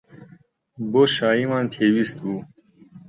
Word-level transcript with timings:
بۆشاییمان 0.91 1.65
پێویست 1.73 2.15
بوو. 2.23 2.41